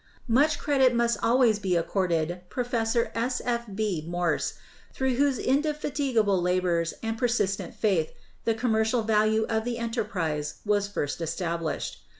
[0.27, 3.39] Much credit must always be accorded Professor S.
[3.45, 3.65] F.
[3.75, 4.03] B.
[4.07, 4.55] Morse,
[4.91, 8.11] through whose indefatigable labors and persistent faith
[8.43, 12.01] the commercial value of the enterprise was first established.